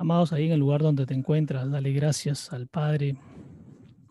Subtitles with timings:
[0.00, 3.18] Amados, ahí en el lugar donde te encuentras, dale gracias al Padre,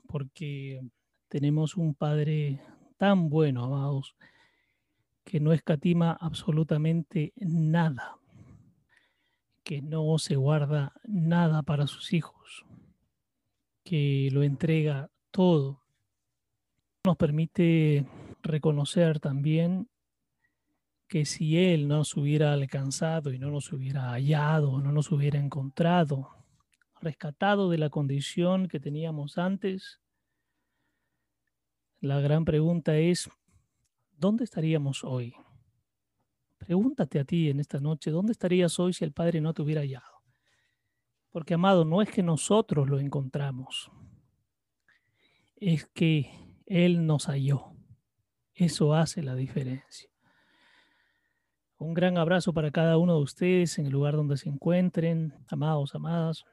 [0.06, 0.82] porque
[1.30, 2.62] tenemos un Padre
[2.98, 4.16] tan bueno, amados,
[5.24, 8.18] que no escatima absolutamente nada,
[9.64, 12.68] que no se guarda nada para sus hijos,
[13.84, 15.82] que lo entrega todo.
[17.04, 18.06] Nos permite
[18.44, 19.90] reconocer también
[21.10, 25.40] que si Él no nos hubiera alcanzado y no nos hubiera hallado, no nos hubiera
[25.40, 26.30] encontrado,
[27.02, 30.00] rescatado de la condición que teníamos antes,
[32.00, 33.28] la gran pregunta es,
[34.12, 35.34] ¿dónde estaríamos hoy?
[36.60, 39.82] Pregúntate a ti en esta noche, ¿dónde estarías hoy si el Padre no te hubiera
[39.82, 40.22] hallado?
[41.32, 43.92] Porque, amado, no es que nosotros lo encontramos,
[45.56, 47.74] es que Él nos halló.
[48.54, 50.10] Eso hace la diferencia.
[51.80, 55.96] Un gran abrazo para cada uno de ustedes en el lugar donde se encuentren, amados,
[55.96, 56.44] amadas.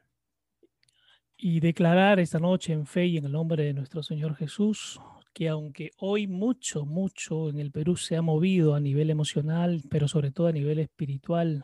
[1.35, 4.99] Y declarar esta noche en fe y en el nombre de nuestro Señor Jesús
[5.33, 10.07] que aunque hoy mucho, mucho en el Perú se ha movido a nivel emocional, pero
[10.07, 11.63] sobre todo a nivel espiritual,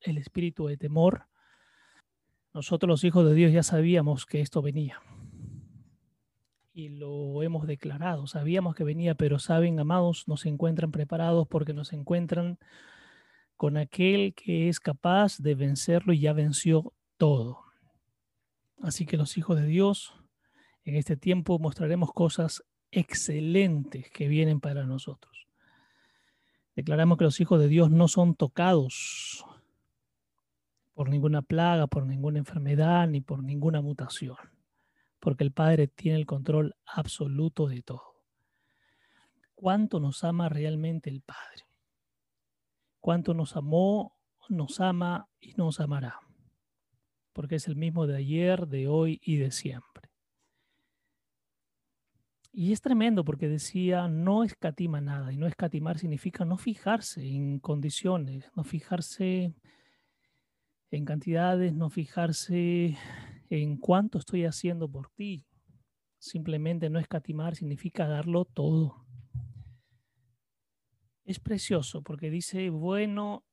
[0.00, 1.26] el espíritu de temor,
[2.54, 5.02] nosotros los hijos de Dios ya sabíamos que esto venía.
[6.72, 11.92] Y lo hemos declarado, sabíamos que venía, pero saben, amados, nos encuentran preparados porque nos
[11.92, 12.58] encuentran
[13.56, 17.60] con aquel que es capaz de vencerlo y ya venció todo.
[18.80, 20.14] Así que los hijos de Dios,
[20.84, 25.46] en este tiempo mostraremos cosas excelentes que vienen para nosotros.
[26.74, 29.44] Declaramos que los hijos de Dios no son tocados
[30.94, 34.36] por ninguna plaga, por ninguna enfermedad, ni por ninguna mutación,
[35.22, 38.12] porque el Padre tiene el control absoluto de todo.
[39.54, 41.72] ¿Cuánto nos ama realmente el Padre?
[43.02, 44.16] cuánto nos amó,
[44.48, 46.20] nos ama y nos amará,
[47.32, 50.08] porque es el mismo de ayer, de hoy y de siempre.
[52.52, 57.58] Y es tremendo porque decía, no escatima nada, y no escatimar significa no fijarse en
[57.58, 59.52] condiciones, no fijarse
[60.90, 62.96] en cantidades, no fijarse
[63.60, 65.46] en cuánto estoy haciendo por ti.
[66.18, 69.02] Simplemente no escatimar significa darlo todo
[71.24, 73.44] es precioso porque dice, bueno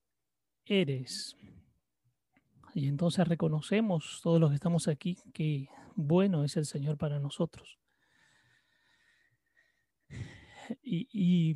[0.66, 1.36] eres.
[2.74, 7.80] Y entonces reconocemos todos los que estamos aquí que bueno es el Señor para nosotros.
[10.84, 11.56] Y, y,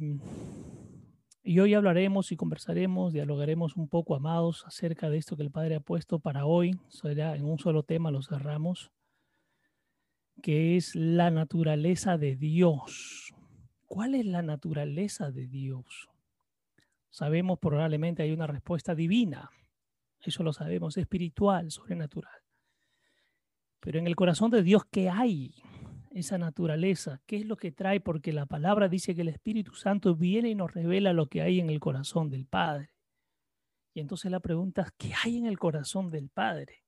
[1.46, 5.80] hoy hablaremos y conversaremos, dialogaremos un poco, amados, acerca de esto que el Padre ha
[5.82, 6.80] puesto para hoy.
[6.88, 8.92] Será en un solo tema, lo cerramos,
[10.42, 13.34] que es la naturaleza de Dios.
[13.88, 16.10] ¿Cuál es la naturaleza de Dios?
[17.10, 19.52] Sabemos probablemente hay una respuesta divina,
[20.22, 22.42] eso lo sabemos, espiritual, sobrenatural.
[23.82, 25.54] Pero en el corazón de Dios, ¿qué hay?
[26.14, 28.00] Esa naturaleza, ¿qué es lo que trae?
[28.00, 31.60] Porque la palabra dice que el Espíritu Santo viene y nos revela lo que hay
[31.60, 32.92] en el corazón del Padre.
[33.96, 36.84] Y entonces la pregunta es, ¿qué hay en el corazón del Padre?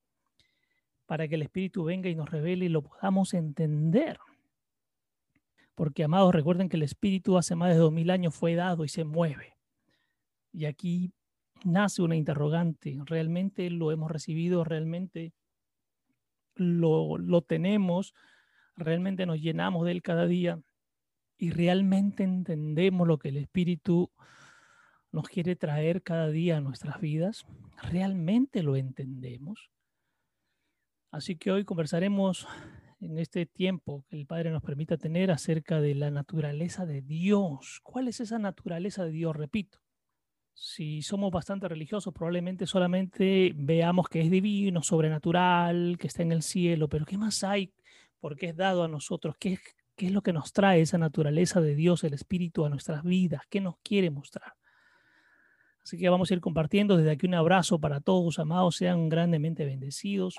[1.08, 4.20] Para que el Espíritu venga y nos revele y lo podamos entender.
[5.74, 8.90] Porque, amados, recuerden que el Espíritu hace más de dos mil años fue dado y
[8.90, 9.58] se mueve.
[10.52, 11.12] Y aquí
[11.64, 13.00] nace una interrogante.
[13.06, 14.64] ¿Realmente lo hemos recibido?
[14.64, 15.34] ¿Realmente
[16.54, 18.14] lo, lo tenemos?
[18.76, 20.60] ¿Realmente nos llenamos de él cada día?
[21.38, 24.12] ¿Y realmente entendemos lo que el Espíritu
[25.12, 27.46] nos quiere traer cada día a nuestras vidas?
[27.82, 29.70] ¿Realmente lo entendemos?
[31.12, 32.48] Así que hoy conversaremos
[33.00, 37.80] en este tiempo que el Padre nos permita tener acerca de la naturaleza de Dios.
[37.84, 39.36] ¿Cuál es esa naturaleza de Dios?
[39.36, 39.80] Repito,
[40.54, 46.42] si somos bastante religiosos, probablemente solamente veamos que es divino, sobrenatural, que está en el
[46.42, 47.74] cielo, pero ¿qué más hay?
[48.26, 49.36] Porque es dado a nosotros?
[49.40, 49.60] ¿Qué,
[49.96, 53.44] ¿Qué es lo que nos trae esa naturaleza de Dios, el Espíritu, a nuestras vidas?
[53.52, 54.54] ¿Qué nos quiere mostrar?
[55.84, 59.64] Así que vamos a ir compartiendo desde aquí un abrazo para todos, amados, sean grandemente
[59.64, 60.38] bendecidos.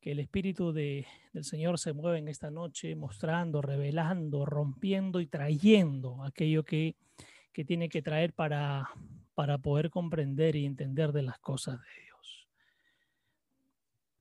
[0.00, 5.26] Que el Espíritu de, del Señor se mueva en esta noche, mostrando, revelando, rompiendo y
[5.26, 6.94] trayendo aquello que,
[7.52, 8.90] que tiene que traer para,
[9.34, 12.11] para poder comprender y entender de las cosas de Dios.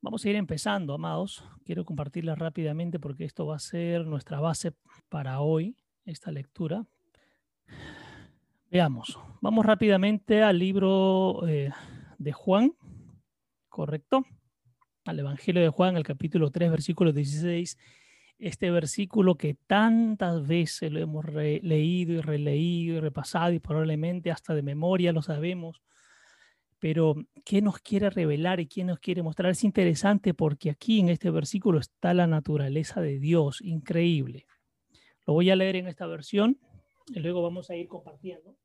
[0.02, 1.44] Vamos a ir empezando, amados.
[1.64, 4.74] Quiero compartirla rápidamente porque esto va a ser nuestra base
[5.10, 5.76] para hoy,
[6.06, 6.86] esta lectura.
[8.72, 11.72] Veamos, vamos rápidamente al libro eh,
[12.18, 12.74] de Juan,
[13.70, 14.26] ¿correcto?
[15.06, 17.78] Al Evangelio de Juan, el capítulo 3, versículo 16
[18.42, 24.56] este versículo que tantas veces lo hemos leído y releído y repasado y probablemente hasta
[24.56, 25.84] de memoria lo sabemos,
[26.82, 27.14] Pero,
[27.46, 29.52] ¿qué nos quiere revelar y qué nos quiere mostrar?
[29.52, 34.48] Es interesante porque aquí en este versículo está la naturaleza de Dios, increíble.
[35.28, 36.60] Lo voy a leer en esta versión
[37.06, 38.58] y luego vamos a ir compartiendo.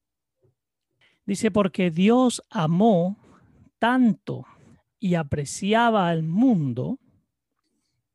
[1.26, 3.18] Dice, porque Dios amó
[3.78, 4.46] tanto
[4.98, 6.98] y apreciaba al mundo.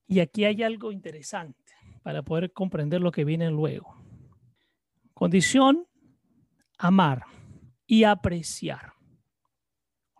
[0.07, 4.03] Y aquí hay algo interesante para poder comprender lo que viene luego.
[5.13, 5.86] Condición,
[6.80, 7.25] amar
[7.86, 8.94] y apreciar.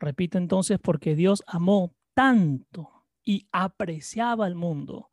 [0.02, 5.12] Repito entonces, porque Dios amó tanto y apreciaba al mundo,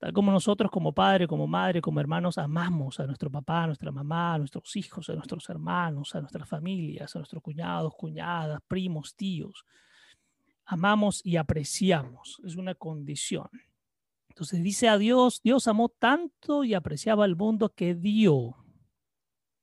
[0.00, 3.92] tal como nosotros como padre, como madre, como hermanos amamos a nuestro papá, a nuestra
[3.92, 9.14] mamá, a nuestros hijos, a nuestros hermanos, a nuestras familias, a nuestros cuñados, cuñadas, primos,
[9.14, 9.66] tíos.
[10.64, 13.50] Amamos y apreciamos, es una condición.
[14.30, 18.56] Entonces dice a Dios, Dios amó tanto y apreciaba al mundo que dio,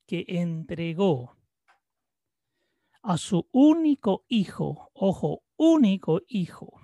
[0.06, 1.35] que entregó
[3.06, 6.80] a su único hijo, ojo, único hijo,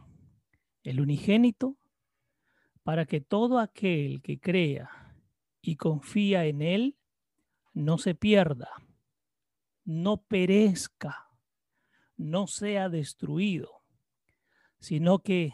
[0.84, 1.78] el unigénito,
[2.84, 5.16] para que todo aquel que crea
[5.60, 6.96] y confía en él
[7.74, 8.70] no se pierda,
[9.84, 11.26] no perezca,
[12.16, 13.82] no sea destruido,
[14.78, 15.52] sino que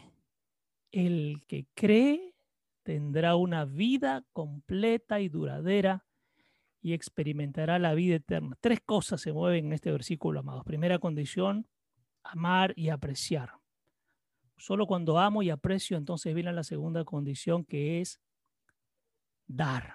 [0.93, 2.35] el que cree
[2.82, 6.05] tendrá una vida completa y duradera
[6.81, 8.57] y experimentará la vida eterna.
[8.61, 10.65] Tres cosas se mueven en este versículo, amados.
[10.65, 11.67] Primera condición,
[12.23, 13.53] amar y apreciar.
[14.57, 18.21] Solo cuando amo y aprecio, entonces viene la segunda condición que es
[19.47, 19.95] dar.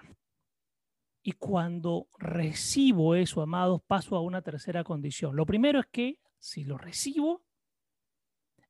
[1.22, 5.36] Y cuando recibo eso, amados, paso a una tercera condición.
[5.36, 7.43] Lo primero es que si lo recibo,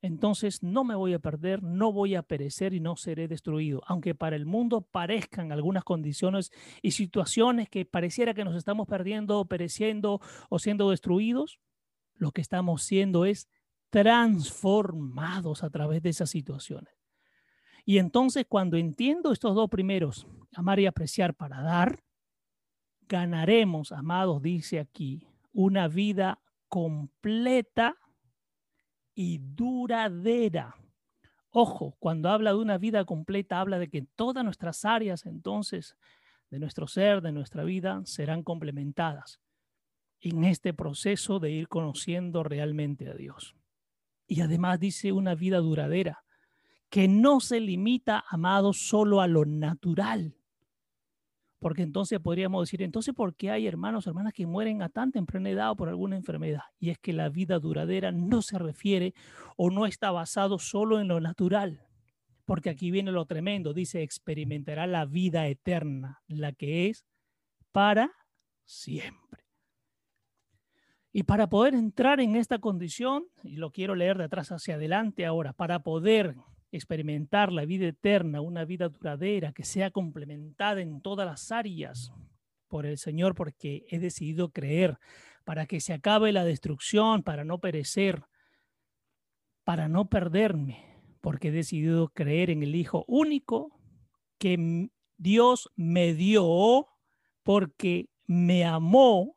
[0.04, 3.82] entonces no me voy a perder, no voy a perecer y no seré destruido.
[3.86, 6.52] Aunque para el mundo parezcan algunas condiciones
[6.82, 10.20] y situaciones que pareciera que nos estamos perdiendo, pereciendo
[10.50, 11.58] o siendo destruidos,
[12.16, 13.48] lo que estamos siendo es
[13.88, 16.92] transformados a través de esas situaciones.
[17.86, 22.04] Y entonces cuando entiendo estos dos primeros, amar y apreciar para dar,
[23.08, 27.96] ganaremos, amados, dice aquí, una vida completa
[29.14, 30.76] y duradera.
[31.50, 35.96] Ojo, cuando habla de una vida completa, habla de que todas nuestras áreas entonces
[36.50, 39.40] de nuestro ser, de nuestra vida, serán complementadas
[40.20, 43.54] en este proceso de ir conociendo realmente a Dios.
[44.26, 46.24] Y además dice una vida duradera,
[46.88, 50.36] que no se limita, amado, solo a lo natural,
[51.64, 55.10] porque entonces podríamos decir, entonces, ¿por qué hay hermanos o hermanas que mueren a tan
[55.12, 56.60] temprana edad o por alguna enfermedad?
[56.78, 59.14] Y es que la vida duradera no se refiere
[59.56, 61.88] o no está basado solo en lo natural,
[62.44, 67.06] porque aquí viene lo tremendo, dice, experimentará la vida eterna, la que es
[67.72, 68.12] para
[68.66, 69.44] siempre.
[71.12, 75.24] Y para poder entrar en esta condición, y lo quiero leer de atrás hacia adelante
[75.24, 76.36] ahora, para poder
[76.76, 82.12] experimentar la vida eterna, una vida duradera que sea complementada en todas las áreas
[82.68, 84.98] por el Señor, porque he decidido creer
[85.44, 88.24] para que se acabe la destrucción, para no perecer,
[89.62, 93.78] para no perderme, porque he decidido creer en el Hijo único
[94.38, 96.88] que Dios me dio
[97.44, 99.36] porque me amó,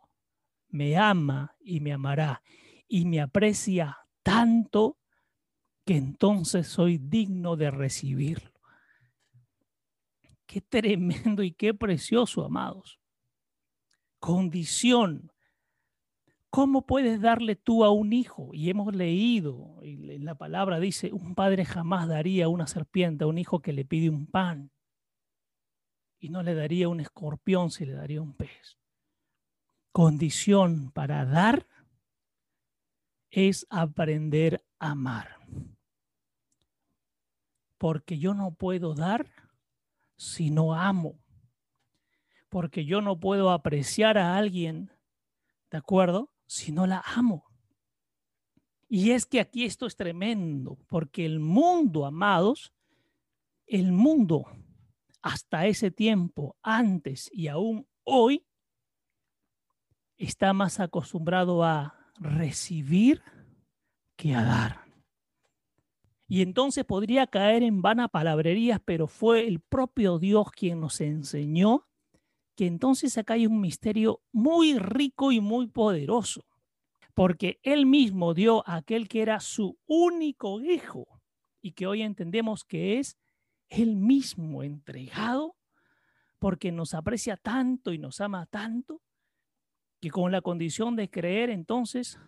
[0.70, 2.42] me ama y me amará
[2.88, 4.97] y me aprecia tanto
[5.88, 8.52] que entonces soy digno de recibirlo.
[10.46, 13.00] Qué tremendo y qué precioso, amados.
[14.20, 15.32] Condición.
[16.50, 18.50] ¿Cómo puedes darle tú a un hijo?
[18.54, 23.38] Y hemos leído, en la palabra dice, un padre jamás daría una serpiente a un
[23.38, 24.72] hijo que le pide un pan.
[26.20, 28.78] Y no le daría un escorpión si le daría un pez.
[29.94, 31.66] Condición para dar
[33.30, 35.37] es aprender a amar
[37.78, 39.30] porque yo no puedo dar
[40.16, 41.20] si no amo,
[42.50, 44.92] porque yo no puedo apreciar a alguien,
[45.70, 46.32] ¿de acuerdo?
[46.46, 47.46] Si no la amo.
[48.90, 52.74] Y es que aquí esto es tremendo, porque el mundo, amados,
[53.66, 54.46] el mundo
[55.22, 58.46] hasta ese tiempo, antes y aún hoy,
[60.16, 63.22] está más acostumbrado a recibir
[64.16, 64.87] que a dar.
[66.28, 71.88] Y entonces podría caer en vana palabrerías, pero fue el propio Dios quien nos enseñó
[72.58, 76.44] que entonces acá hay un misterio muy rico y muy poderoso,
[77.14, 81.22] porque Él mismo dio a aquel que era su único hijo
[81.62, 83.16] y que hoy entendemos que es
[83.70, 85.56] Él mismo entregado,
[86.40, 89.04] porque nos aprecia tanto y nos ama tanto,
[90.02, 92.20] que con la condición de creer entonces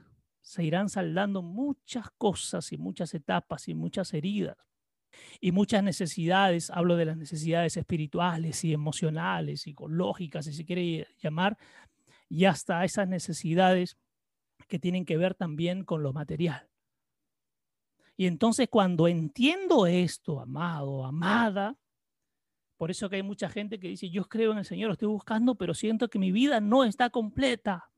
[0.41, 4.57] se irán saldando muchas cosas y muchas etapas y muchas heridas
[5.39, 6.69] y muchas necesidades.
[6.69, 11.57] Hablo de las necesidades espirituales y emocionales, psicológicas, si se quiere llamar,
[12.27, 13.97] y hasta esas necesidades
[14.67, 16.69] que tienen que ver también con lo material.
[18.15, 21.77] Y entonces cuando entiendo esto, amado, amada,
[22.77, 25.07] por eso que hay mucha gente que dice, yo creo en el Señor, lo estoy
[25.07, 27.89] buscando, pero siento que mi vida no está completa.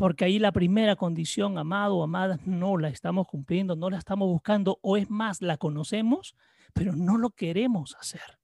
[0.00, 4.28] Porque ahí la primera condición, amado o amada, no la estamos cumpliendo, no la estamos
[4.28, 6.34] buscando, o es más, la conocemos,
[6.72, 8.38] pero no lo queremos hacer.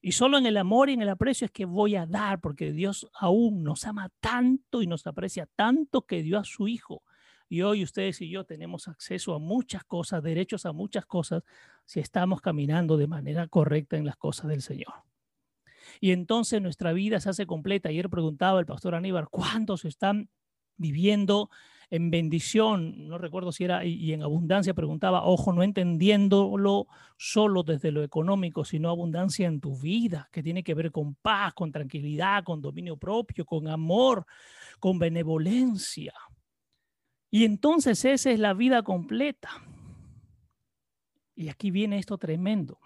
[0.00, 2.72] Y solo en el amor y en el aprecio es que voy a dar, porque
[2.72, 7.02] Dios aún nos ama tanto y nos aprecia tanto que dio a su Hijo
[7.50, 11.42] y hoy ustedes y yo tenemos acceso a muchas cosas, derechos a muchas cosas,
[11.84, 14.94] si estamos caminando de manera correcta en las cosas del Señor.
[16.00, 17.90] Y entonces nuestra vida se hace completa.
[17.90, 20.30] Ayer preguntaba el pastor Aníbal, ¿cuántos están
[20.82, 21.48] viviendo
[21.88, 23.08] en bendición?
[23.08, 26.86] No recuerdo si era, y en abundancia preguntaba, ojo, no entendiéndolo
[27.16, 31.54] solo desde lo económico, sino abundancia en tu vida, que tiene que ver con paz,
[31.54, 34.26] con tranquilidad, con dominio propio, con amor,
[34.78, 36.12] con benevolencia.
[37.30, 39.50] Y entonces esa es la vida completa.
[41.34, 42.78] Y aquí viene esto tremendo.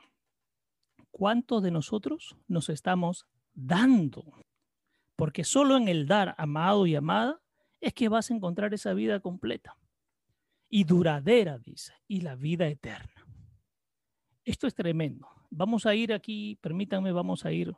[1.10, 4.24] ¿Cuántos de nosotros nos estamos dando?
[5.16, 7.40] Porque solo en el dar, amado y amada,
[7.80, 9.76] es que vas a encontrar esa vida completa
[10.68, 13.26] y duradera, dice, y la vida eterna.
[14.44, 15.28] Esto es tremendo.
[15.50, 17.74] Vamos a ir aquí, permítanme, vamos a ir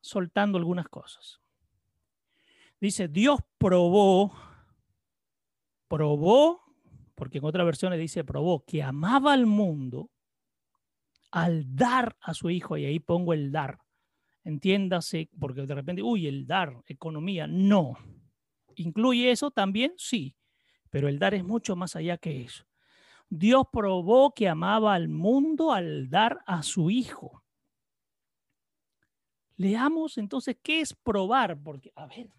[0.00, 1.40] soltando algunas cosas.
[2.80, 4.32] Dice, Dios probó
[5.88, 6.62] probó,
[7.14, 10.10] porque en otras versiones dice probó, que amaba al mundo
[11.30, 13.78] al dar a su hijo, y ahí pongo el dar.
[14.44, 17.98] Entiéndase, porque de repente, uy, el dar, economía, no.
[18.76, 19.94] ¿Incluye eso también?
[19.96, 20.36] Sí,
[20.90, 22.64] pero el dar es mucho más allá que eso.
[23.28, 27.42] Dios probó que amaba al mundo al dar a su hijo.
[29.56, 32.30] Leamos entonces qué es probar, porque, a ver,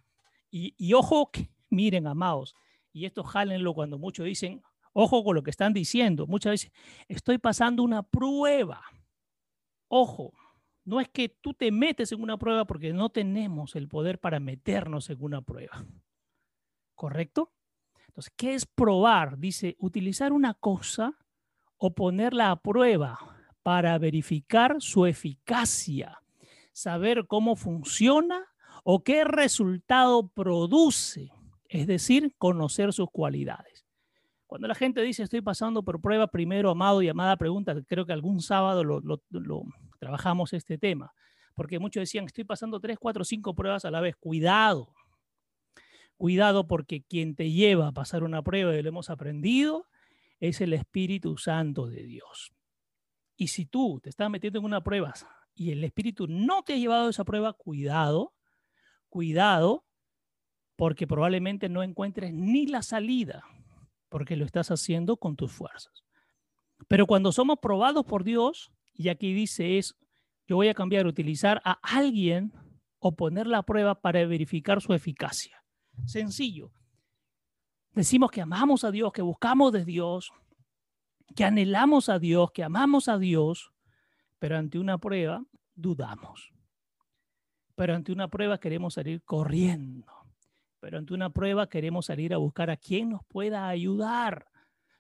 [0.52, 2.56] y, y ojo, que, miren, amados,
[2.94, 4.62] y esto jálenlo cuando muchos dicen,
[4.94, 6.72] ojo con lo que están diciendo, muchas veces
[7.08, 8.84] estoy pasando una prueba.
[9.88, 10.34] Ojo,
[10.86, 14.40] no es que tú te metes en una prueba porque no tenemos el poder para
[14.40, 15.86] meternos en una prueba.
[16.98, 17.54] ¿Correcto?
[18.10, 19.38] Entonces, ¿qué es probar?
[19.38, 21.18] Dice, utilizar una cosa
[21.78, 23.18] o ponerla a prueba
[23.64, 26.20] para verificar su eficacia,
[26.74, 28.46] saber cómo funciona
[28.84, 31.32] o qué resultado produce
[31.70, 33.86] es decir, conocer sus cualidades.
[34.46, 38.14] Cuando la gente dice estoy pasando por prueba, primero, amado y amada pregunta, creo que
[38.14, 39.02] algún sábado lo,
[40.00, 41.14] trabajamos este tema,
[41.54, 44.16] porque muchos decían estoy pasando tres, cuatro, cinco pruebas a la vez.
[44.16, 44.94] Cuidado,
[46.18, 49.88] cuidado porque quien te lleva a pasar una prueba, y lo hemos aprendido,
[50.40, 52.52] es el Espíritu Santo de Dios.
[53.38, 55.14] Y si tú te estás metiendo en una prueba
[55.56, 58.34] y el Espíritu no te ha llevado a esa prueba, cuidado,
[59.10, 59.86] cuidado,
[60.76, 63.44] porque probablemente no encuentres ni la salida,
[64.10, 66.04] porque lo estás haciendo con tus fuerzas.
[66.88, 69.96] Pero cuando somos probados por Dios, y aquí dice es,
[70.48, 72.54] yo voy a cambiar, utilizar a alguien
[73.00, 75.64] o poner la prueba para verificar su eficacia.
[76.06, 76.72] Sencillo.
[77.94, 80.32] Decimos que amamos a Dios, que buscamos de Dios,
[81.36, 83.72] que anhelamos a Dios, que amamos a Dios,
[84.40, 85.44] pero ante una prueba
[85.76, 86.54] dudamos.
[87.76, 90.18] Pero ante una prueba queremos salir corriendo
[90.80, 94.48] pero ante una prueba queremos salir a buscar a quien nos pueda ayudar.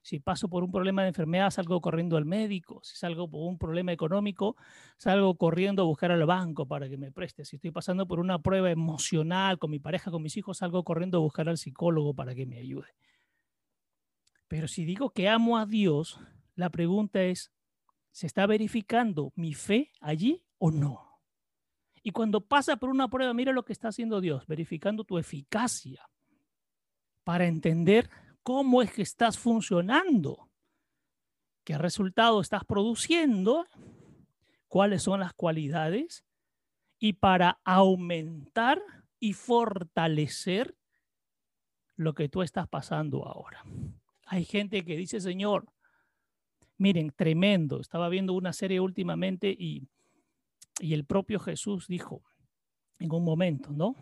[0.07, 2.79] Si paso por un problema de enfermedad, salgo corriendo al médico.
[2.81, 4.55] Si salgo por un problema económico,
[4.95, 7.43] salgo corriendo a buscar al banco para que me preste.
[7.43, 11.17] Si estoy pasando por una prueba emocional con mi pareja, con mis hijos, salgo corriendo
[11.17, 12.87] a buscar al psicólogo para que me ayude.
[14.47, 16.21] Pero si digo que amo a Dios,
[16.55, 17.51] la pregunta es,
[18.11, 21.19] ¿se está verificando mi fe allí o no?
[22.01, 26.09] Y cuando pasa por una prueba, mira lo que está haciendo Dios, verificando tu eficacia
[27.25, 28.09] para entender
[28.47, 30.49] cómo es que estás funcionando,
[31.65, 33.67] qué resultado estás produciendo,
[34.69, 36.23] cuáles son las cualidades
[36.97, 38.81] y para aumentar
[39.19, 40.77] y fortalecer
[41.97, 43.65] lo que tú estás pasando ahora.
[44.27, 45.65] Hay gente que dice, Señor,
[46.77, 49.89] miren, tremendo, estaba viendo una serie últimamente y
[50.79, 52.23] y el propio Jesús dijo
[52.99, 53.95] en un momento, ¿no?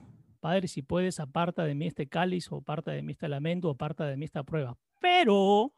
[0.45, 3.71] Padre, si puedes, aparta de mí este cáliz, o aparta de mí este lamento, o
[3.71, 4.77] aparta de mí esta prueba.
[5.01, 5.73] Pero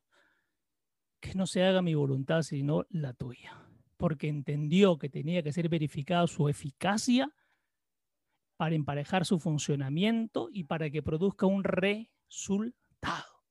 [1.22, 3.66] que no se haga mi voluntad, sino la tuya.
[3.96, 7.34] Porque entendió que tenía que ser verificada su eficacia
[8.58, 13.46] para emparejar su funcionamiento y para que produzca un resultado.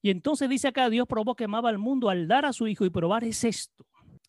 [0.00, 2.86] Y entonces dice acá, Dios probó que amaba al mundo al dar a su Hijo
[2.86, 3.84] y probar es esto.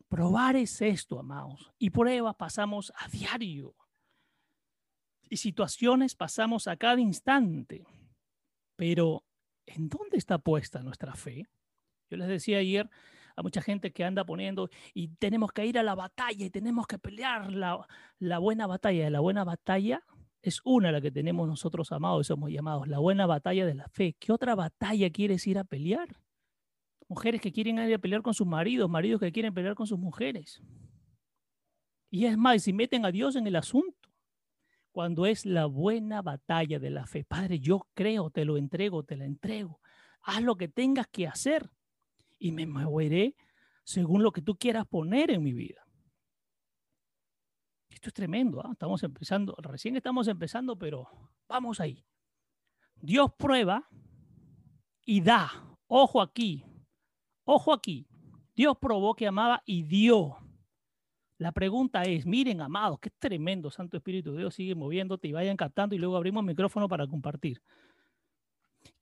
[0.09, 1.71] Probar es esto, amados.
[1.79, 3.73] Y pruebas pasamos a diario.
[5.29, 7.85] Y situaciones pasamos a cada instante.
[8.75, 9.23] Pero,
[9.65, 11.47] ¿en dónde está puesta nuestra fe?
[12.09, 12.89] Yo les decía ayer
[13.35, 16.87] a mucha gente que anda poniendo y tenemos que ir a la batalla y tenemos
[16.87, 17.85] que pelear la,
[18.19, 19.09] la buena batalla.
[19.09, 20.03] La buena batalla
[20.41, 24.15] es una la que tenemos nosotros amados, somos llamados la buena batalla de la fe.
[24.19, 26.07] ¿Qué otra batalla quieres ir a pelear?
[27.09, 29.99] Mujeres que quieren ir a pelear con sus maridos, maridos que quieren pelear con sus
[29.99, 30.61] mujeres.
[32.09, 33.96] Y es más, si meten a Dios en el asunto,
[34.97, 37.23] cuando es la buena batalla de la fe.
[37.23, 39.79] Padre, yo creo, te lo entrego, te la entrego.
[40.23, 41.69] Haz lo que tengas que hacer
[42.39, 43.35] y me moveré
[43.83, 45.85] según lo que tú quieras poner en mi vida.
[47.91, 48.69] Esto es tremendo, ¿ah?
[48.71, 51.07] estamos empezando, recién estamos empezando, pero
[51.47, 52.03] vamos ahí.
[52.95, 53.87] Dios prueba
[55.05, 55.77] y da.
[55.85, 56.65] Ojo aquí,
[57.43, 58.07] ojo aquí.
[58.55, 60.37] Dios probó que amaba y dio.
[61.37, 65.55] La pregunta es, miren, amados, qué tremendo, Santo Espíritu de Dios sigue moviéndote y vayan
[65.55, 67.61] captando y luego abrimos micrófono para compartir.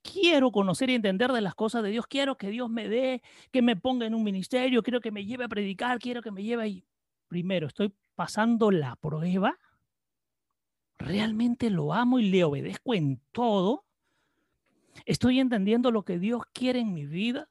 [0.02, 3.62] Quiero conocer y entender de las cosas de Dios, quiero que Dios me dé, que
[3.62, 6.64] me ponga en un ministerio, quiero que me lleve a predicar, quiero que me lleve
[6.64, 6.86] ahí.
[7.28, 9.58] Primero, estoy pasando la prueba,
[10.98, 13.86] realmente lo amo y le obedezco en todo,
[15.06, 17.50] estoy entendiendo lo que Dios quiere en mi vida,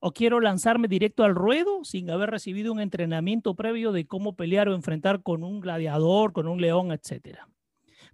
[0.00, 4.68] o quiero lanzarme directo al ruedo sin haber recibido un entrenamiento previo de cómo pelear
[4.68, 7.38] o enfrentar con un gladiador, con un león, etc.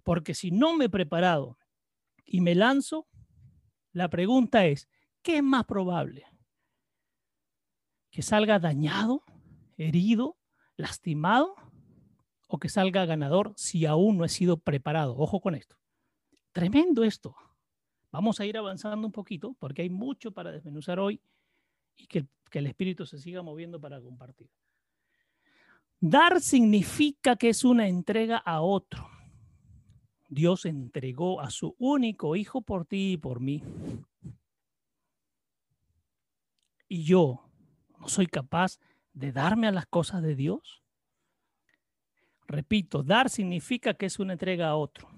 [0.03, 1.57] Porque si no me he preparado
[2.25, 3.07] y me lanzo,
[3.91, 4.89] la pregunta es,
[5.21, 6.25] ¿qué es más probable?
[8.09, 9.23] ¿Que salga dañado,
[9.77, 10.37] herido,
[10.77, 11.55] lastimado
[12.47, 15.15] o que salga ganador si aún no he sido preparado.
[15.17, 15.77] Ojo con esto.
[16.51, 17.35] Tremendo esto.
[18.11, 21.21] Vamos a ir avanzando un poquito porque hay mucho para desmenuzar hoy
[21.95, 24.49] y que, el espíritu se siga moviendo para compartir.
[25.99, 29.09] Dar significa que es una entrega a otro.
[30.29, 33.61] Dios entregó a su único hijo por ti y por mí.
[36.87, 37.49] Y yo
[37.99, 38.79] no soy capaz
[39.15, 40.83] de darme a las cosas de Dios?
[42.47, 45.09] Repito, dar significa que es una entrega a otro.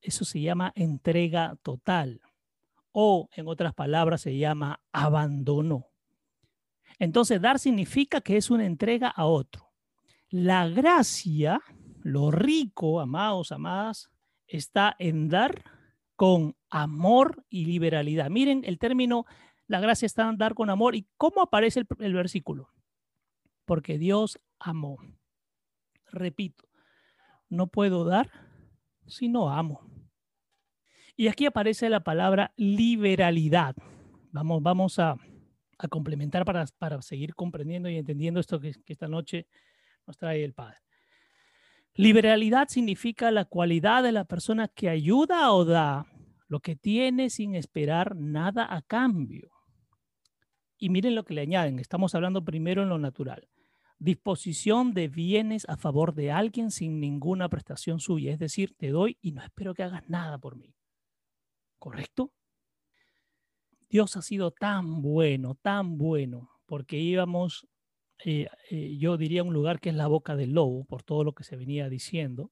[0.00, 2.20] Eso se llama entrega total
[2.90, 5.86] o, en otras palabras, se llama abandono.
[6.98, 9.72] Entonces, dar significa que es una entrega a otro.
[10.30, 11.60] La gracia,
[12.02, 14.10] lo rico, amados, amadas,
[14.46, 15.64] está en dar
[16.16, 18.30] con amor y liberalidad.
[18.30, 19.26] Miren el término,
[19.66, 20.94] la gracia está en dar con amor.
[20.94, 22.72] ¿Y cómo aparece el, el versículo?
[23.64, 24.98] porque Dios amó.
[26.10, 26.68] Repito,
[27.48, 28.30] no puedo dar
[29.06, 29.80] si no amo.
[31.16, 33.74] Y aquí aparece la palabra liberalidad.
[34.30, 35.16] Vamos, vamos a,
[35.88, 39.46] complementar para, para, seguir comprendiendo y entendiendo esto que, que esta noche
[40.06, 40.78] nos trae el Padre.
[41.94, 46.06] Liberalidad significa la cualidad de la persona que ayuda o da
[46.48, 49.50] lo que tiene sin esperar nada a cambio.
[50.78, 53.48] Y miren lo que le añaden, estamos hablando primero en lo natural.
[53.98, 59.16] Disposición de bienes a favor de alguien sin ninguna prestación suya, es decir, te doy
[59.22, 60.74] y no espero que hagas nada por mí.
[61.78, 62.32] ¿Correcto?
[63.92, 67.68] Dios ha sido tan bueno, tan bueno, porque íbamos,
[68.24, 71.34] eh, eh, yo diría, un lugar que es la boca del lobo, por todo lo
[71.34, 72.50] que se venía diciendo.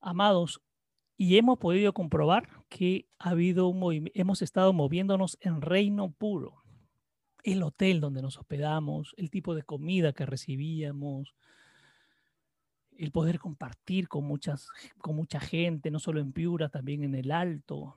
[0.00, 0.60] Amados,
[1.16, 6.64] y hemos podido comprobar que ha habido un hemos estado moviéndonos en reino puro.
[7.44, 11.36] El hotel donde nos hospedamos, el tipo de comida que recibíamos,
[12.96, 17.30] el poder compartir con, muchas, con mucha gente, no solo en Piura, también en el
[17.30, 17.94] Alto.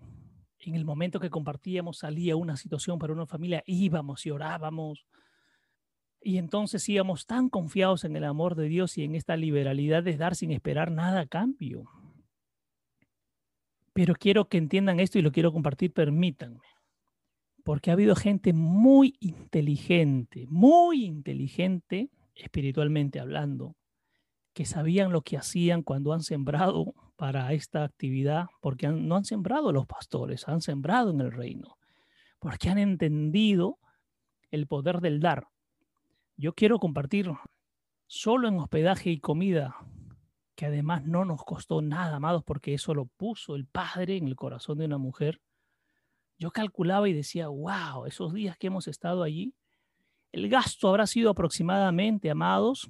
[0.64, 5.08] En el momento que compartíamos salía una situación para una familia, íbamos y orábamos.
[6.22, 10.18] Y entonces íbamos tan confiados en el amor de Dios y en esta liberalidad de
[10.18, 11.90] dar sin esperar nada a cambio.
[13.94, 16.62] Pero quiero que entiendan esto y lo quiero compartir, permítanme.
[17.64, 23.76] Porque ha habido gente muy inteligente, muy inteligente, espiritualmente hablando,
[24.54, 29.72] que sabían lo que hacían cuando han sembrado para esta actividad, porque no han sembrado
[29.72, 31.78] los pastores, han sembrado en el reino,
[32.40, 33.78] porque han entendido
[34.50, 35.46] el poder del dar.
[36.36, 37.32] Yo quiero compartir
[38.08, 39.76] solo en hospedaje y comida
[40.56, 44.36] que además no nos costó nada, amados, porque eso lo puso el Padre en el
[44.36, 45.42] corazón de una mujer.
[46.40, 49.54] Yo calculaba y decía, wow, esos días que hemos estado allí,
[50.32, 52.90] el gasto habrá sido aproximadamente, amados,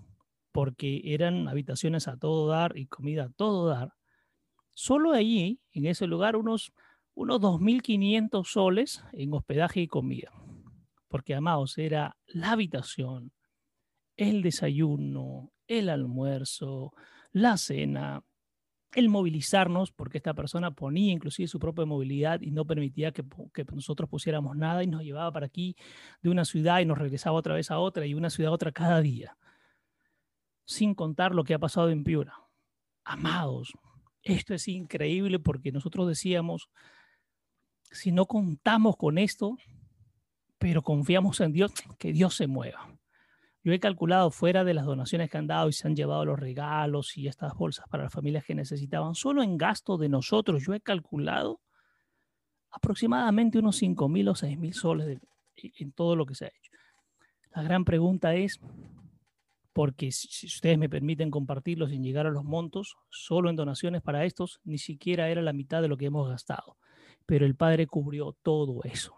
[0.54, 3.92] porque eran habitaciones a todo dar y comida a todo dar.
[4.82, 6.74] Solo allí, en ese lugar, unos
[7.14, 10.32] unos 2.500 soles en hospedaje y comida.
[11.08, 13.32] Porque, amados, era la habitación,
[14.18, 16.94] el desayuno, el almuerzo,
[17.32, 18.24] la cena,
[18.94, 23.24] el movilizarnos, porque esta persona ponía inclusive su propia movilidad y no permitía que,
[23.72, 25.76] nosotros pusiéramos nada y nos llevaba para aquí
[26.24, 28.72] de una ciudad y nos regresaba otra vez a otra y una ciudad a otra
[28.72, 29.38] cada día,
[30.66, 32.34] sin contar lo que ha pasado en Piura.
[33.04, 33.74] Amados,
[34.24, 36.70] esto es increíble porque nosotros decíamos,
[37.92, 39.58] si no contamos con esto,
[40.58, 42.88] pero confiamos en Dios, que Dios se mueva.
[43.64, 46.40] Yo he calculado fuera de las donaciones que han dado y se han llevado los
[46.40, 50.74] regalos y estas bolsas para las familias que necesitaban, solo en gasto de nosotros, yo
[50.74, 51.62] he calculado
[52.72, 55.20] aproximadamente unos 5 mil o 6 mil soles
[55.56, 56.72] en todo lo que se ha hecho.
[57.54, 58.60] La gran pregunta es,
[59.74, 64.26] porque si ustedes me permiten compartirlo sin llegar a los montos, solo en donaciones para
[64.26, 66.78] estos ni siquiera era la mitad de lo que hemos gastado.
[67.26, 69.16] Pero el Padre cubrió todo eso.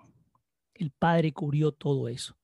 [0.74, 2.38] El Padre cubrió todo eso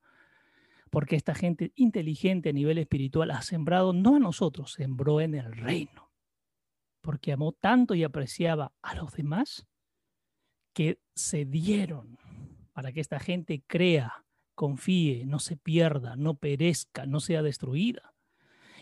[0.89, 5.51] porque esta gente inteligente a nivel espiritual ha sembrado no a nosotros, sembró en el
[5.55, 6.11] reino,
[7.01, 9.67] porque amó tanto y apreciaba a los demás
[10.73, 12.17] que se dieron
[12.73, 14.25] para que esta gente crea,
[14.59, 18.13] confíe, no se pierda, no perezca, no sea destruida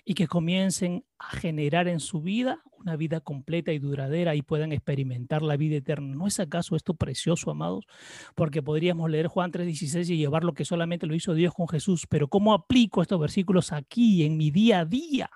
[0.03, 4.71] y que comiencen a generar en su vida una vida completa y duradera y puedan
[4.71, 6.15] experimentar la vida eterna.
[6.15, 7.85] ¿No es acaso esto precioso, amados?
[8.33, 12.07] Porque podríamos leer Juan 3:16 y llevar lo que solamente lo hizo Dios con Jesús,
[12.09, 15.29] pero ¿cómo aplico estos versículos aquí en mi día a día?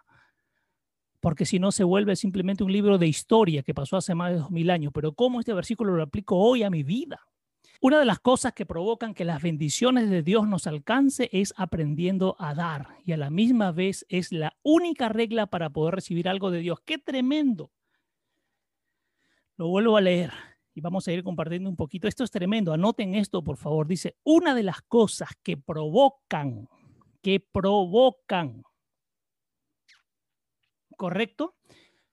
[1.19, 4.39] Porque si no se vuelve simplemente un libro de historia que pasó hace más de
[4.39, 7.19] dos mil años, pero ¿cómo este versículo lo aplico hoy a mi vida?
[7.83, 12.35] Una de las cosas que provocan que las bendiciones de Dios nos alcance es aprendiendo
[12.37, 16.51] a dar y a la misma vez es la única regla para poder recibir algo
[16.51, 16.79] de Dios.
[16.85, 17.71] ¡Qué tremendo!
[19.57, 20.31] Lo vuelvo a leer
[20.75, 22.07] y vamos a ir compartiendo un poquito.
[22.07, 22.71] Esto es tremendo.
[22.71, 23.87] Anoten esto, por favor.
[23.87, 26.69] Dice, una de las cosas que provocan,
[27.23, 28.61] que provocan,
[30.95, 31.55] ¿correcto?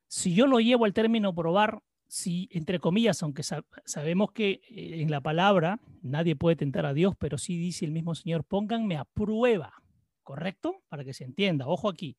[0.06, 5.10] Si yo lo llevo al término probar, si, entre comillas, aunque sabemos que eh, en
[5.10, 9.04] la palabra nadie puede tentar a Dios, pero sí dice el mismo Señor, pónganme a
[9.04, 9.74] prueba,
[10.22, 10.82] ¿correcto?
[10.88, 12.16] Para que se entienda, ojo aquí.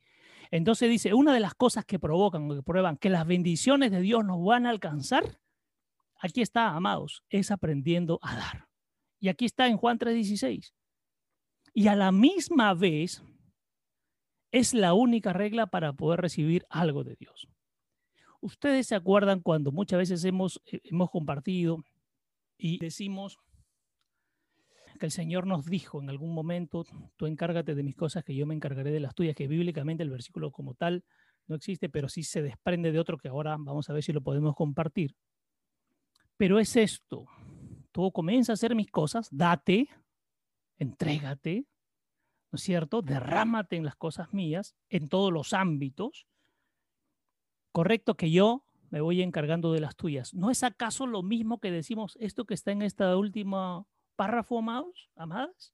[0.52, 4.02] Entonces dice, una de las cosas que provocan o que prueban que las bendiciones de
[4.02, 5.40] Dios nos van a alcanzar,
[6.22, 8.68] aquí está, amados, es aprendiendo a dar.
[9.20, 10.74] Y aquí está en Juan 3:16.
[11.74, 13.24] Y a la misma vez
[14.52, 17.48] es la única regla para poder recibir algo de Dios.
[18.42, 21.84] Ustedes se acuerdan cuando muchas veces hemos, eh, hemos compartido
[22.58, 23.38] y decimos
[25.00, 28.46] que el Señor nos dijo en algún momento, tú encárgate de mis cosas, que yo
[28.46, 31.04] me encargaré de las tuyas, que bíblicamente el versículo como tal
[31.48, 34.22] no existe, pero sí se desprende de otro que ahora vamos a ver si lo
[34.22, 35.16] podemos compartir.
[36.38, 37.26] Pero es esto,
[37.92, 39.90] tú comienza a hacer mis cosas, date,
[40.78, 41.66] entrégate,
[42.52, 43.02] ¿no es cierto?
[43.02, 46.28] Derrámate en las cosas mías, en todos los ámbitos,
[47.72, 50.34] correcto que yo me voy encargando de las tuyas.
[50.34, 55.10] ¿No es acaso lo mismo que decimos esto que está en esta última párrafo, amados,
[55.16, 55.74] amadas?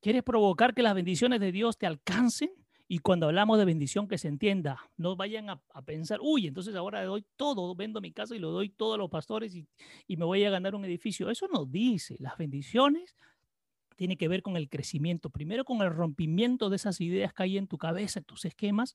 [0.00, 2.50] ¿Quieres provocar que las bendiciones de Dios te alcancen?
[2.88, 7.02] Y cuando hablamos de bendición, que se entienda, no vayan a, pensar, uy, entonces ahora
[7.04, 9.66] doy todo, vendo mi casa y lo doy todo a los pastores y,
[10.08, 11.30] me voy a ganar un edificio.
[11.30, 12.16] Eso no dice.
[12.18, 13.16] Las bendiciones
[13.96, 17.56] tienen que ver con el crecimiento, primero con el rompimiento de esas ideas que hay
[17.56, 18.94] en tu cabeza, en tus esquemas,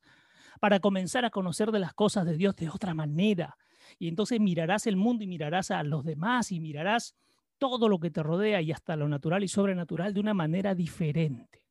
[0.60, 3.58] para comenzar a conocer de las cosas de Dios de otra manera.
[4.00, 7.16] Y entonces mirarás el mundo y mirarás a los demás y mirarás
[7.58, 11.64] todo lo que te rodea y hasta lo natural y sobrenatural de una manera diferente.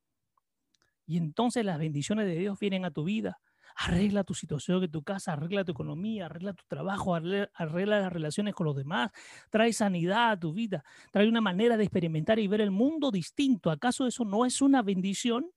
[1.06, 3.38] Y entonces las bendiciones de Dios vienen a tu vida.
[3.76, 8.54] Arregla tu situación en tu casa, arregla tu economía, arregla tu trabajo, arregla, las relaciones
[8.54, 9.10] con los demás,
[9.50, 13.70] trae sanidad a tu vida, trae una manera de experimentar y ver el mundo distinto.
[13.70, 15.50] ¿Acaso eso no es una bendición?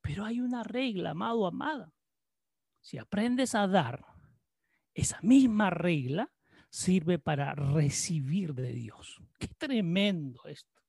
[0.00, 1.92] Pero hay una regla, amado, amada.
[2.84, 4.04] Si aprendes a dar,
[4.92, 6.30] esa misma regla
[6.68, 9.22] sirve para recibir de Dios.
[9.38, 10.82] Qué tremendo esto.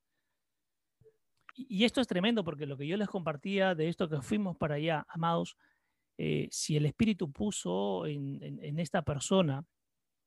[1.55, 4.75] Y esto es tremendo porque lo que yo les compartía de esto que fuimos para
[4.75, 5.55] allá, amados,
[6.17, 9.65] eh, si el Espíritu puso en, esta persona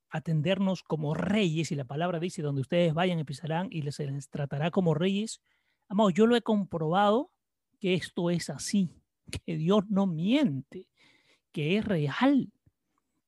[0.08, 4.70] atendernos como reyes, y la palabra dice, donde ustedes vayan empezarán y les, les tratará
[4.70, 5.42] como reyes,
[5.86, 7.30] amados, yo lo he comprobado
[7.78, 8.90] que esto es así,
[9.44, 10.88] que Dios no miente
[11.58, 12.52] que es real.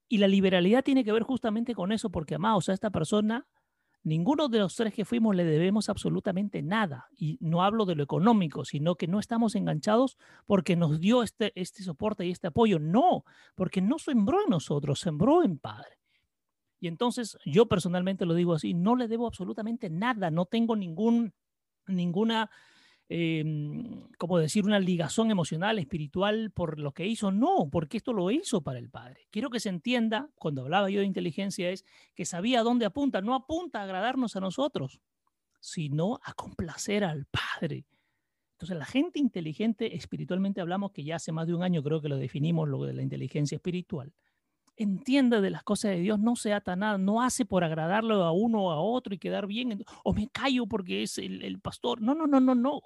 [0.06, 3.48] Y la liberalidad tiene que ver justamente con eso, porque, amados, a esta persona,
[4.04, 7.08] ninguno de los tres que fuimos le debemos absolutamente nada.
[7.16, 10.16] Y no hablo de lo económico, sino que no estamos enganchados
[10.46, 12.78] porque nos dio este, este soporte y este apoyo.
[12.78, 13.24] No,
[13.56, 15.98] porque no sembró en nosotros, sembró en Padre.
[16.78, 21.34] Y entonces yo personalmente lo digo así, no le debo absolutamente nada, no tengo ningún,
[21.88, 22.48] ninguna,
[23.12, 23.44] eh,
[24.18, 27.32] como decir, una ligazón emocional, espiritual por lo que hizo.
[27.32, 29.26] No, porque esto lo hizo para el Padre.
[29.30, 33.20] Quiero que se entienda, cuando hablaba yo de inteligencia, es que sabía dónde apunta.
[33.20, 35.00] No apunta a agradarnos a nosotros,
[35.58, 37.84] sino a complacer al Padre.
[38.52, 42.08] Entonces, la gente inteligente, espiritualmente hablamos, que ya hace más de un año creo que
[42.08, 44.12] lo definimos, lo de la inteligencia espiritual,
[44.76, 48.30] entiende de las cosas de Dios, no se ata nada, no hace por agradarlo a
[48.30, 52.00] uno o a otro y quedar bien, o me callo porque es el, el pastor.
[52.00, 52.82] No, no, no, no, no.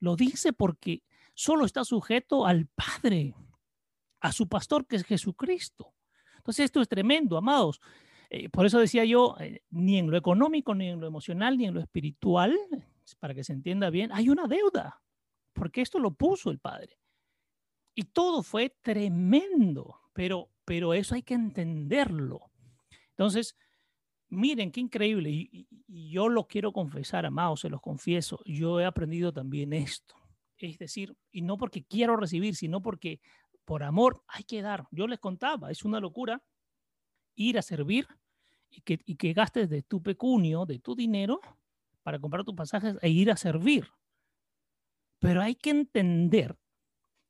[0.00, 1.02] Lo dice porque
[1.34, 3.34] solo está sujeto al Padre,
[4.20, 5.94] a su pastor que es Jesucristo.
[6.38, 7.80] Entonces esto es tremendo, amados.
[8.30, 11.66] Eh, por eso decía yo, eh, ni en lo económico, ni en lo emocional, ni
[11.66, 12.56] en lo espiritual,
[13.18, 15.02] para que se entienda bien, hay una deuda,
[15.52, 16.98] porque esto lo puso el Padre.
[17.94, 22.50] Y todo fue tremendo, pero, pero eso hay que entenderlo.
[23.10, 23.56] Entonces,
[24.30, 29.32] miren qué increíble, y, yo lo quiero confesar, amados, se los confieso, yo he aprendido
[29.32, 30.14] también esto.
[30.56, 33.20] Es decir, y no porque quiero recibir, sino porque
[33.64, 34.86] por amor hay que dar.
[34.90, 36.42] Yo les contaba, es una locura
[37.34, 38.06] ir a servir
[38.68, 41.40] y que, y que gastes de tu pecunio, de tu dinero,
[42.02, 43.88] para comprar tus pasajes e ir a servir.
[45.18, 46.56] Pero hay que entender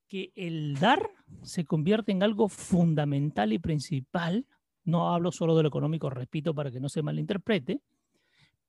[0.06, 1.10] que el dar
[1.42, 4.46] se convierte en algo fundamental y principal.
[4.84, 7.80] No hablo solo de lo económico, repito, para que no se malinterprete,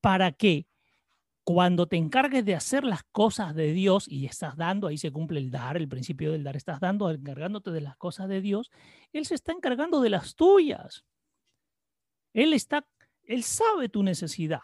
[0.02, 0.67] para que
[1.43, 5.39] cuando te encargues de hacer las cosas de Dios y estás dando, ahí se cumple
[5.39, 8.71] el dar, el principio del dar, estás dando, encargándote de las cosas de Dios,
[9.12, 11.04] Él se está encargando de las tuyas.
[12.34, 12.86] Él está,
[13.24, 14.62] Él sabe tu necesidad.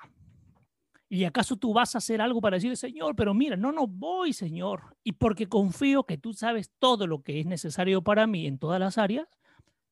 [1.10, 4.34] ¿Y acaso tú vas a hacer algo para decir, Señor, pero mira, no, no voy,
[4.34, 4.98] Señor?
[5.04, 8.80] Y porque confío que tú sabes todo lo que es necesario para mí en todas
[8.80, 9.28] las áreas,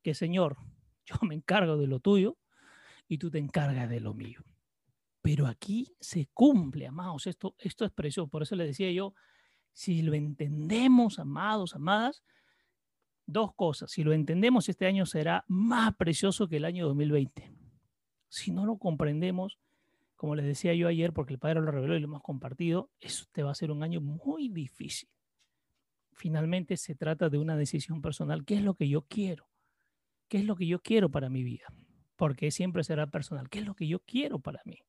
[0.03, 0.57] que Señor,
[1.05, 2.37] yo me encargo de lo tuyo
[3.07, 4.43] y tú te encargas de lo mío.
[5.21, 8.27] Pero aquí se cumple, amados, esto, esto es precioso.
[8.27, 9.15] Por eso le decía yo,
[9.73, 12.23] si lo entendemos, amados, amadas,
[13.25, 13.91] dos cosas.
[13.91, 17.51] Si lo entendemos, este año será más precioso que el año 2020.
[18.29, 19.59] Si no lo comprendemos,
[20.15, 23.25] como les decía yo ayer, porque el Padre lo reveló y lo hemos compartido, eso
[23.31, 25.09] te va a ser un año muy difícil.
[26.13, 28.45] Finalmente se trata de una decisión personal.
[28.45, 29.49] ¿Qué es lo que yo quiero?
[30.27, 31.65] ¿Qué es lo que yo quiero para mi vida?
[32.15, 33.49] Porque siempre será personal.
[33.49, 34.79] ¿Qué es lo que yo quiero para mí?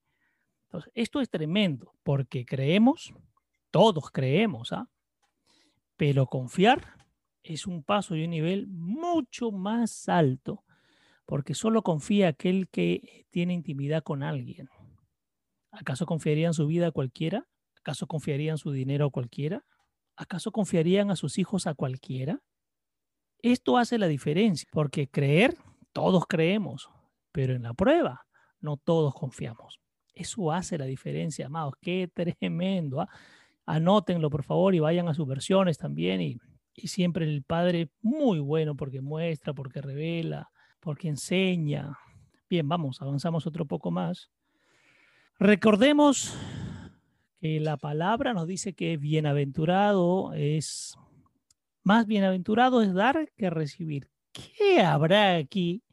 [0.94, 3.14] Esto es tremendo porque creemos,
[3.70, 4.88] todos creemos, ¿ah?
[5.96, 6.96] Pero confiar
[7.42, 10.64] es un paso y un nivel mucho más alto
[11.24, 14.68] porque solo confía aquel que tiene intimidad con alguien.
[15.72, 17.46] ¿Acaso confiarían su vida a cualquiera?
[17.80, 19.64] ¿Acaso confiarían su dinero a cualquiera?
[20.16, 22.40] ¿Acaso confiarían a sus hijos a cualquiera?
[23.52, 25.56] Esto hace la diferencia, porque creer,
[25.92, 26.90] todos creemos,
[27.30, 28.26] pero en la prueba
[28.60, 29.80] no todos confiamos.
[30.14, 31.74] Eso hace la diferencia, amados.
[31.80, 33.00] Qué tremendo.
[33.00, 33.08] ¿ah?
[33.64, 36.20] Anótenlo, por favor, y vayan a sus versiones también.
[36.20, 36.38] Y,
[36.74, 41.96] y siempre el Padre, muy bueno, porque muestra, porque revela, porque enseña.
[42.50, 44.28] Bien, vamos, avanzamos otro poco más.
[45.38, 46.36] Recordemos
[47.38, 50.96] que la palabra nos dice que bienaventurado es,
[51.86, 54.10] más bienaventurado es dar que recibir.
[54.32, 55.84] ¿Qué habrá aquí?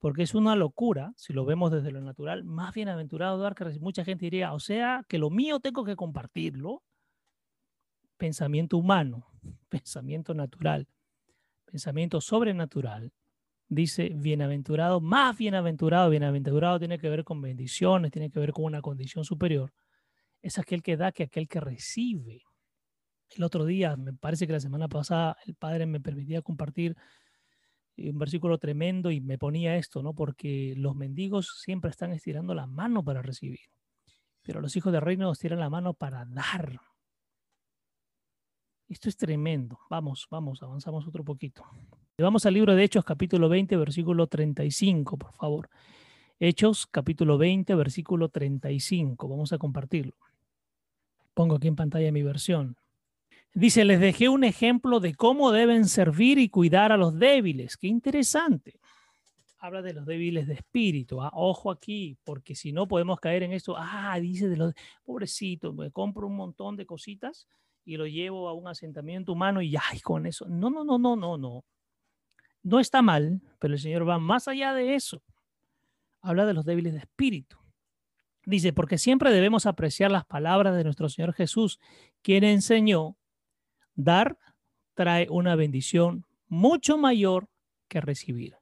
[0.00, 3.84] Porque es una locura, si lo vemos desde lo natural, más bienaventurado dar que recibir.
[3.84, 6.82] Mucha gente diría, o sea, que lo mío tengo que compartirlo.
[8.16, 9.28] Pensamiento humano,
[9.68, 10.88] pensamiento natural,
[11.64, 13.12] pensamiento sobrenatural
[13.68, 18.82] dice bienaventurado, más bienaventurado, bienaventurado tiene que ver con bendiciones, tiene que ver con una
[18.82, 19.72] condición superior.
[20.42, 22.42] Es aquel que da que aquel que recibe.
[23.30, 26.96] El otro día, me parece que la semana pasada, el Padre me permitía compartir
[27.96, 30.14] un versículo tremendo y me ponía esto, ¿no?
[30.14, 33.60] Porque los mendigos siempre están estirando la mano para recibir,
[34.42, 36.80] pero los hijos del reino estiran la mano para dar.
[38.88, 39.78] Esto es tremendo.
[39.88, 41.64] Vamos, vamos, avanzamos otro poquito.
[42.18, 45.70] Vamos al libro de Hechos, capítulo 20, versículo 35, por favor.
[46.38, 49.28] Hechos, capítulo 20, versículo 35.
[49.28, 50.14] Vamos a compartirlo.
[51.34, 52.76] Pongo aquí en pantalla mi versión.
[53.52, 57.76] Dice, les dejé un ejemplo de cómo deben servir y cuidar a los débiles.
[57.76, 58.78] Qué interesante.
[59.58, 61.20] Habla de los débiles de espíritu.
[61.20, 61.30] ¿ah?
[61.34, 63.74] Ojo aquí, porque si no podemos caer en esto.
[63.76, 67.46] Ah, dice de los pobrecitos, me compro un montón de cositas
[67.84, 70.46] y lo llevo a un asentamiento humano y ya, con eso.
[70.48, 71.64] No, no, no, no, no, no
[72.62, 75.22] no está mal, pero el Señor va más allá de eso.
[76.20, 77.56] Habla de los débiles de espíritu.
[78.44, 81.78] Dice, porque siempre debemos apreciar las palabras de nuestro Señor Jesús,
[82.22, 83.16] quien enseñó,
[83.94, 84.38] dar
[84.94, 87.48] trae una bendición mucho mayor
[87.88, 88.56] que recibir.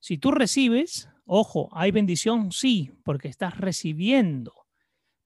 [0.00, 4.52] Si tú recibes, ojo, hay bendición, sí, porque estás recibiendo.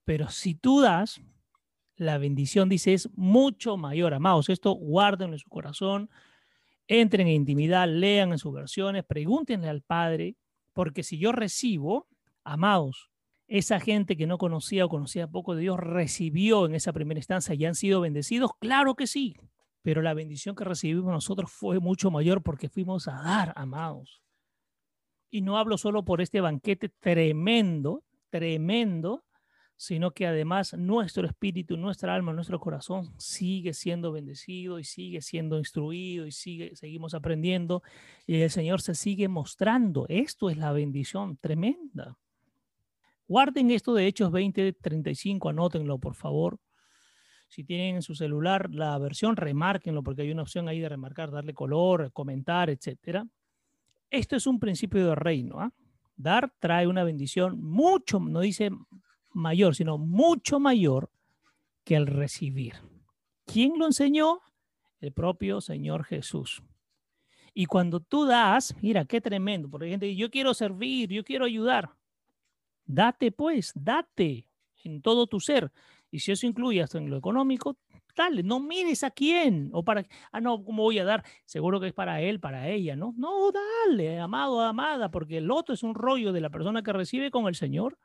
[0.05, 1.21] Pero si tú das,
[1.95, 4.13] la bendición, dice, es mucho mayor.
[4.13, 6.09] Amados, esto guárdenlo en su corazón,
[6.87, 10.35] entren en intimidad, lean en sus versiones, pregúntenle al Padre,
[10.73, 12.07] porque si yo recibo,
[12.43, 13.09] amados,
[13.47, 17.55] esa gente que no conocía o conocía poco de Dios recibió en esa primera instancia
[17.55, 19.37] y han sido bendecidos, claro que sí,
[19.81, 24.21] pero la bendición que recibimos nosotros fue mucho mayor porque fuimos a dar, amados.
[25.29, 29.23] Y no hablo solo por este banquete tremendo, tremendo,
[29.77, 35.57] sino que además nuestro espíritu, nuestra alma, nuestro corazón sigue siendo bendecido y sigue siendo
[35.57, 37.83] instruido y sigue, seguimos aprendiendo
[38.25, 40.05] y el Señor se sigue mostrando.
[40.09, 42.17] Esto es la bendición tremenda.
[43.27, 46.59] Guarden esto de Hechos 20, 35, anótenlo por favor.
[47.49, 51.31] Si tienen en su celular la versión, remárquenlo porque hay una opción ahí de remarcar,
[51.31, 53.25] darle color, comentar, etcétera.
[54.09, 55.59] Esto es un principio de reino.
[55.59, 55.73] ¿ah?
[56.15, 58.71] Dar trae una bendición mucho, no dice
[59.33, 61.09] mayor, sino mucho mayor
[61.83, 62.75] que el recibir.
[63.45, 64.39] ¿Quién lo enseñó?
[64.99, 66.63] El propio Señor Jesús.
[67.53, 71.45] Y cuando tú das, mira, qué tremendo, porque hay gente yo quiero servir, yo quiero
[71.45, 71.96] ayudar.
[72.87, 74.47] Date pues, date
[74.83, 75.71] en todo tu ser.
[76.09, 77.77] Y si eso incluye hasta en lo económico,
[78.15, 81.23] dale, no mires a quién o para, ah, no, ¿cómo voy a dar?
[81.45, 83.13] Seguro que es para él, para ella, ¿no?
[83.17, 87.29] No, dale, amado, amada, porque el otro es un rollo de la persona que recibe
[87.29, 87.99] con el Señor.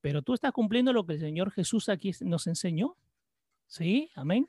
[0.00, 2.96] Pero tú estás cumpliendo lo que el Señor Jesús aquí nos enseñó.
[3.66, 4.10] ¿Sí?
[4.14, 4.46] Amén.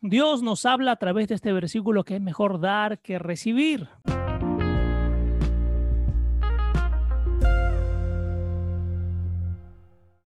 [0.00, 3.88] Dios nos habla a través de este versículo que es mejor dar que recibir.